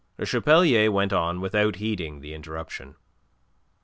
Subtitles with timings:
[0.17, 2.95] Le Chapelier went on without heeding the interruption.